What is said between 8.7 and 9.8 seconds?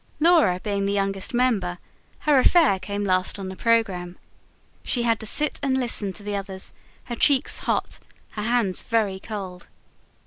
very cold.